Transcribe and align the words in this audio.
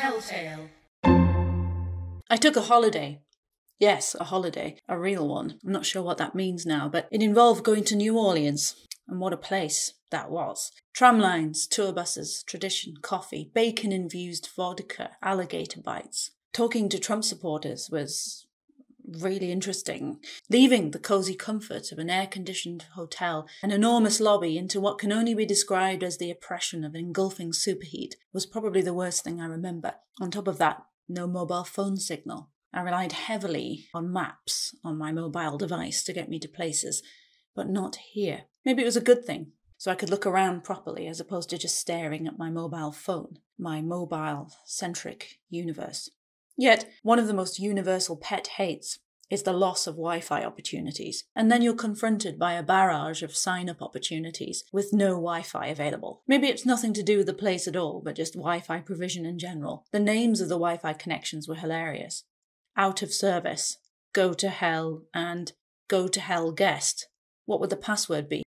Telltale. 0.00 0.68
I 2.30 2.36
took 2.36 2.54
a 2.54 2.60
holiday. 2.60 3.20
Yes, 3.80 4.14
a 4.14 4.22
holiday, 4.22 4.76
a 4.88 4.96
real 4.96 5.26
one. 5.26 5.58
I'm 5.64 5.72
not 5.72 5.86
sure 5.86 6.04
what 6.04 6.18
that 6.18 6.36
means 6.36 6.64
now, 6.64 6.88
but 6.88 7.08
it 7.10 7.20
involved 7.20 7.64
going 7.64 7.82
to 7.84 7.96
New 7.96 8.16
Orleans. 8.16 8.76
And 9.08 9.18
what 9.18 9.32
a 9.32 9.36
place 9.36 9.94
that 10.12 10.30
was. 10.30 10.70
Tram 10.94 11.18
lines, 11.18 11.66
tour 11.66 11.92
buses, 11.92 12.44
tradition, 12.46 12.94
coffee, 13.02 13.50
bacon 13.52 13.90
infused 13.90 14.48
vodka, 14.54 15.10
alligator 15.20 15.80
bites. 15.80 16.30
Talking 16.52 16.88
to 16.90 17.00
Trump 17.00 17.24
supporters 17.24 17.88
was 17.90 18.46
really 19.20 19.50
interesting. 19.50 20.18
Leaving 20.50 20.90
the 20.90 20.98
cozy 20.98 21.34
comfort 21.34 21.92
of 21.92 21.98
an 21.98 22.10
air 22.10 22.26
conditioned 22.26 22.84
hotel, 22.94 23.48
an 23.62 23.70
enormous 23.70 24.20
lobby, 24.20 24.58
into 24.58 24.80
what 24.80 24.98
can 24.98 25.12
only 25.12 25.34
be 25.34 25.46
described 25.46 26.02
as 26.02 26.18
the 26.18 26.30
oppression 26.30 26.84
of 26.84 26.94
engulfing 26.94 27.52
superheat 27.52 28.14
was 28.32 28.46
probably 28.46 28.82
the 28.82 28.94
worst 28.94 29.24
thing 29.24 29.40
I 29.40 29.46
remember. 29.46 29.94
On 30.20 30.30
top 30.30 30.48
of 30.48 30.58
that, 30.58 30.84
no 31.08 31.26
mobile 31.26 31.64
phone 31.64 31.96
signal. 31.96 32.50
I 32.72 32.82
relied 32.82 33.12
heavily 33.12 33.86
on 33.94 34.12
maps 34.12 34.74
on 34.84 34.98
my 34.98 35.10
mobile 35.10 35.56
device 35.56 36.02
to 36.04 36.12
get 36.12 36.28
me 36.28 36.38
to 36.40 36.48
places, 36.48 37.02
but 37.54 37.68
not 37.68 37.96
here. 37.96 38.42
Maybe 38.64 38.82
it 38.82 38.86
was 38.86 38.96
a 38.96 39.00
good 39.00 39.24
thing, 39.24 39.52
so 39.78 39.90
I 39.90 39.94
could 39.94 40.10
look 40.10 40.26
around 40.26 40.64
properly 40.64 41.06
as 41.06 41.18
opposed 41.18 41.48
to 41.50 41.58
just 41.58 41.78
staring 41.78 42.26
at 42.26 42.38
my 42.38 42.50
mobile 42.50 42.92
phone, 42.92 43.38
my 43.58 43.80
mobile 43.80 44.52
centric 44.66 45.38
universe. 45.48 46.10
Yet, 46.58 46.90
one 47.02 47.20
of 47.20 47.28
the 47.28 47.34
most 47.34 47.58
universal 47.58 48.16
pet 48.16 48.48
hates 48.58 48.98
is 49.30 49.42
the 49.42 49.52
loss 49.52 49.86
of 49.86 49.94
Wi 49.94 50.20
Fi 50.20 50.44
opportunities. 50.44 51.24
And 51.34 51.50
then 51.50 51.62
you're 51.62 51.74
confronted 51.74 52.38
by 52.38 52.54
a 52.54 52.62
barrage 52.62 53.22
of 53.22 53.36
sign 53.36 53.68
up 53.68 53.82
opportunities 53.82 54.64
with 54.72 54.92
no 54.92 55.10
Wi 55.10 55.42
Fi 55.42 55.66
available. 55.66 56.22
Maybe 56.26 56.48
it's 56.48 56.66
nothing 56.66 56.92
to 56.94 57.02
do 57.02 57.18
with 57.18 57.26
the 57.26 57.34
place 57.34 57.68
at 57.68 57.76
all, 57.76 58.00
but 58.04 58.16
just 58.16 58.34
Wi 58.34 58.60
Fi 58.60 58.80
provision 58.80 59.26
in 59.26 59.38
general. 59.38 59.84
The 59.92 60.00
names 60.00 60.40
of 60.40 60.48
the 60.48 60.54
Wi 60.54 60.78
Fi 60.78 60.92
connections 60.92 61.48
were 61.48 61.56
hilarious 61.56 62.24
Out 62.76 63.02
of 63.02 63.12
service, 63.12 63.78
Go 64.12 64.32
to 64.34 64.48
Hell, 64.48 65.02
and 65.12 65.52
Go 65.88 66.08
to 66.08 66.20
Hell 66.20 66.52
Guest. 66.52 67.08
What 67.46 67.60
would 67.60 67.70
the 67.70 67.76
password 67.76 68.28
be? 68.28 68.42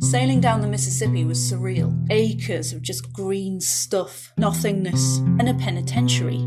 Sailing 0.00 0.40
down 0.40 0.60
the 0.60 0.66
Mississippi 0.66 1.24
was 1.24 1.38
surreal. 1.38 1.94
Acres 2.10 2.72
of 2.72 2.82
just 2.82 3.12
green 3.12 3.60
stuff, 3.60 4.32
nothingness, 4.38 5.18
and 5.18 5.48
a 5.48 5.54
penitentiary 5.54 6.46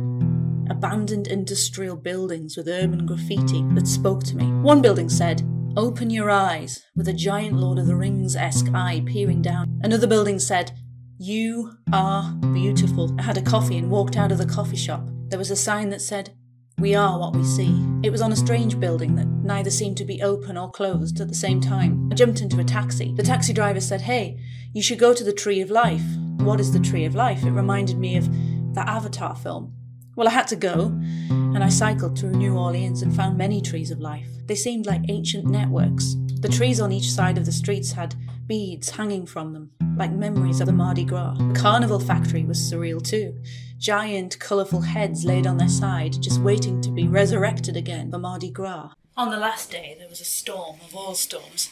abandoned 0.69 1.27
industrial 1.27 1.95
buildings 1.95 2.57
with 2.57 2.67
urban 2.67 3.05
graffiti 3.05 3.63
that 3.75 3.87
spoke 3.87 4.23
to 4.23 4.35
me. 4.35 4.45
One 4.61 4.81
building 4.81 5.09
said, 5.09 5.43
Open 5.75 6.09
your 6.09 6.29
eyes, 6.29 6.85
with 6.95 7.07
a 7.07 7.13
giant 7.13 7.55
Lord 7.55 7.79
of 7.79 7.87
the 7.87 7.95
Rings 7.95 8.35
esque 8.35 8.67
eye 8.73 9.01
peering 9.05 9.41
down. 9.41 9.79
Another 9.83 10.05
building 10.05 10.37
said, 10.37 10.71
You 11.17 11.71
are 11.91 12.31
beautiful. 12.53 13.15
I 13.17 13.23
had 13.23 13.37
a 13.37 13.41
coffee 13.41 13.77
and 13.77 13.89
walked 13.89 14.15
out 14.15 14.31
of 14.31 14.37
the 14.37 14.45
coffee 14.45 14.77
shop. 14.77 15.03
There 15.29 15.39
was 15.39 15.49
a 15.49 15.55
sign 15.55 15.89
that 15.89 16.01
said, 16.01 16.35
We 16.77 16.93
are 16.93 17.17
what 17.19 17.35
we 17.35 17.43
see. 17.43 17.83
It 18.03 18.11
was 18.11 18.21
on 18.21 18.31
a 18.31 18.35
strange 18.35 18.79
building 18.79 19.15
that 19.15 19.25
neither 19.27 19.71
seemed 19.71 19.97
to 19.97 20.05
be 20.05 20.21
open 20.21 20.57
or 20.57 20.69
closed 20.69 21.19
at 21.19 21.27
the 21.27 21.33
same 21.33 21.59
time. 21.59 22.09
I 22.11 22.15
jumped 22.15 22.41
into 22.41 22.59
a 22.59 22.63
taxi. 22.63 23.13
The 23.15 23.23
taxi 23.23 23.51
driver 23.51 23.81
said, 23.81 24.01
Hey, 24.01 24.37
you 24.73 24.83
should 24.83 24.99
go 24.99 25.13
to 25.13 25.23
the 25.23 25.33
Tree 25.33 25.61
of 25.61 25.71
Life. 25.71 26.05
What 26.37 26.59
is 26.59 26.71
the 26.71 26.79
Tree 26.79 27.05
of 27.05 27.15
Life? 27.15 27.43
It 27.43 27.51
reminded 27.51 27.97
me 27.97 28.15
of 28.15 28.29
the 28.75 28.87
Avatar 28.87 29.35
film. 29.35 29.73
Well, 30.15 30.27
I 30.27 30.31
had 30.31 30.47
to 30.49 30.55
go, 30.55 30.93
and 31.29 31.63
I 31.63 31.69
cycled 31.69 32.19
through 32.19 32.31
New 32.31 32.55
Orleans 32.55 33.01
and 33.01 33.15
found 33.15 33.35
many 33.35 33.61
trees 33.61 33.89
of 33.89 33.99
life. 33.99 34.27
They 34.45 34.53
seemed 34.55 34.85
like 34.85 35.01
ancient 35.09 35.45
networks. 35.45 36.15
The 36.39 36.49
trees 36.49 36.79
on 36.79 36.91
each 36.91 37.11
side 37.11 37.37
of 37.39 37.45
the 37.45 37.51
streets 37.51 37.93
had 37.93 38.13
beads 38.45 38.91
hanging 38.91 39.25
from 39.25 39.53
them, 39.53 39.71
like 39.97 40.11
memories 40.11 40.59
of 40.59 40.67
the 40.67 40.73
Mardi 40.73 41.03
Gras. 41.03 41.35
The 41.39 41.59
carnival 41.59 41.99
factory 41.99 42.43
was 42.43 42.59
surreal 42.59 43.01
too. 43.01 43.41
Giant, 43.79 44.39
colourful 44.39 44.81
heads 44.81 45.25
laid 45.25 45.47
on 45.47 45.57
their 45.57 45.67
side, 45.67 46.21
just 46.21 46.41
waiting 46.41 46.79
to 46.81 46.91
be 46.91 47.07
resurrected 47.07 47.75
again 47.75 48.11
for 48.11 48.19
Mardi 48.19 48.51
Gras. 48.51 48.91
On 49.17 49.31
the 49.31 49.37
last 49.37 49.71
day, 49.71 49.95
there 49.97 50.09
was 50.09 50.21
a 50.21 50.25
storm 50.25 50.77
of 50.85 50.95
all 50.95 51.15
storms. 51.15 51.69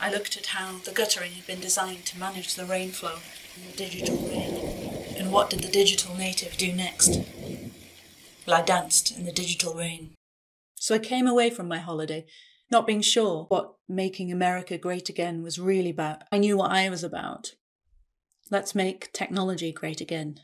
I 0.00 0.10
looked 0.10 0.36
at 0.36 0.46
how 0.46 0.78
the 0.84 0.92
guttering 0.92 1.32
had 1.32 1.46
been 1.46 1.60
designed 1.60 2.04
to 2.06 2.18
manage 2.18 2.56
the 2.56 2.64
rainflow 2.64 3.20
and 3.56 3.72
the 3.72 3.76
digital 3.76 4.16
rain. 4.28 4.94
And 5.16 5.32
what 5.32 5.48
did 5.48 5.62
the 5.62 5.70
digital 5.70 6.14
native 6.14 6.56
do 6.58 6.72
next? 6.72 7.20
Well, 8.46 8.56
I 8.56 8.62
danced 8.62 9.16
in 9.16 9.24
the 9.24 9.32
digital 9.32 9.74
rain. 9.74 10.14
So 10.76 10.94
I 10.94 10.98
came 10.98 11.26
away 11.26 11.48
from 11.50 11.66
my 11.66 11.78
holiday, 11.78 12.26
not 12.70 12.86
being 12.86 13.00
sure 13.00 13.46
what 13.48 13.74
making 13.88 14.30
America 14.30 14.76
great 14.76 15.08
again 15.08 15.42
was 15.42 15.58
really 15.58 15.90
about. 15.90 16.24
I 16.30 16.38
knew 16.38 16.58
what 16.58 16.70
I 16.70 16.88
was 16.90 17.02
about. 17.02 17.52
Let's 18.50 18.74
make 18.74 19.12
technology 19.12 19.72
great 19.72 20.02
again. 20.02 20.40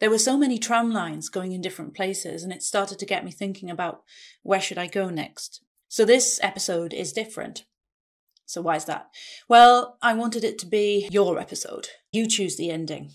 There 0.00 0.10
were 0.10 0.18
so 0.18 0.38
many 0.38 0.58
tram 0.58 0.90
lines 0.90 1.28
going 1.28 1.52
in 1.52 1.60
different 1.60 1.94
places, 1.94 2.42
and 2.42 2.52
it 2.52 2.62
started 2.62 2.98
to 2.98 3.06
get 3.06 3.24
me 3.24 3.30
thinking 3.30 3.70
about 3.70 4.02
where 4.42 4.60
should 4.60 4.78
I 4.78 4.86
go 4.86 5.10
next. 5.10 5.62
So 5.88 6.04
this 6.04 6.40
episode 6.42 6.92
is 6.94 7.12
different. 7.12 7.64
So 8.46 8.62
why 8.62 8.76
is 8.76 8.86
that? 8.86 9.08
Well, 9.48 9.98
I 10.02 10.14
wanted 10.14 10.44
it 10.44 10.58
to 10.60 10.66
be 10.66 11.08
your 11.10 11.38
episode. 11.38 11.88
You 12.10 12.26
choose 12.26 12.56
the 12.56 12.70
ending. 12.70 13.10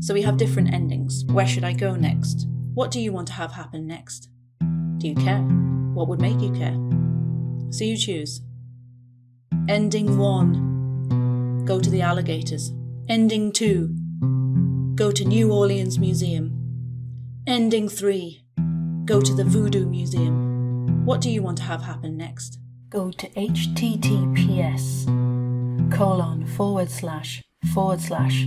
So 0.00 0.14
we 0.14 0.22
have 0.22 0.36
different 0.36 0.72
endings. 0.74 1.24
Where 1.26 1.46
should 1.46 1.64
I 1.64 1.72
go 1.72 1.94
next? 1.94 2.46
What 2.80 2.90
do 2.90 2.98
you 2.98 3.12
want 3.12 3.26
to 3.26 3.34
have 3.34 3.52
happen 3.52 3.86
next? 3.86 4.30
Do 4.96 5.06
you 5.06 5.14
care? 5.14 5.42
What 5.92 6.08
would 6.08 6.18
make 6.18 6.40
you 6.40 6.50
care? 6.50 6.78
So 7.68 7.84
you 7.84 7.94
choose. 7.94 8.40
Ending 9.68 10.16
one. 10.16 11.62
Go 11.66 11.78
to 11.78 11.90
the 11.90 12.00
alligators. 12.00 12.72
Ending 13.06 13.52
two. 13.52 13.94
Go 14.94 15.12
to 15.12 15.26
New 15.26 15.52
Orleans 15.52 15.98
Museum. 15.98 16.56
Ending 17.46 17.86
three. 17.86 18.46
Go 19.04 19.20
to 19.20 19.34
the 19.34 19.44
Voodoo 19.44 19.84
Museum. 19.84 21.04
What 21.04 21.20
do 21.20 21.28
you 21.28 21.42
want 21.42 21.58
to 21.58 21.64
have 21.64 21.82
happen 21.82 22.16
next? 22.16 22.58
Go 22.88 23.10
to 23.10 23.28
https 23.28 25.04
colon 25.92 26.46
forward 26.46 26.90
slash 26.90 27.42
forward 27.74 28.00
slash 28.00 28.46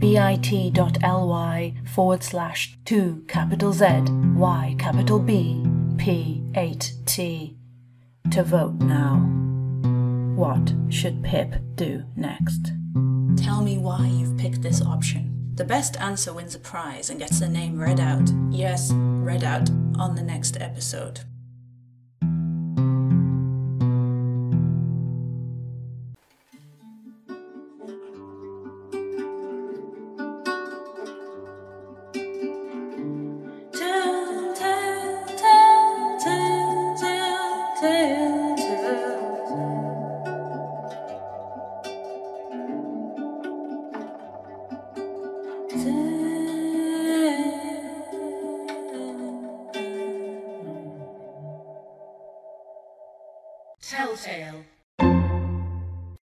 bit.ly 0.00 1.74
forward 1.94 2.22
slash 2.22 2.76
2 2.86 3.24
capital 3.28 3.72
Z 3.72 3.86
Y 4.34 4.74
capital 4.78 5.18
B 5.18 5.64
P 5.98 6.42
8T 6.52 7.56
to 8.30 8.42
vote 8.42 8.74
now. 8.80 9.16
What 10.34 10.72
should 10.88 11.22
Pip 11.22 11.56
do 11.74 12.04
next? 12.16 12.72
Tell 13.36 13.62
me 13.62 13.78
why 13.78 14.06
you've 14.06 14.38
picked 14.38 14.62
this 14.62 14.80
option. 14.80 15.52
The 15.54 15.64
best 15.64 16.00
answer 16.00 16.32
wins 16.32 16.54
a 16.54 16.58
prize 16.58 17.10
and 17.10 17.18
gets 17.18 17.40
the 17.40 17.48
name 17.48 17.78
read 17.78 18.00
out. 18.00 18.30
Yes, 18.50 18.92
read 18.94 19.44
out 19.44 19.68
on 19.98 20.14
the 20.14 20.22
next 20.22 20.56
episode. 20.60 21.20
Telltale. 53.90 54.79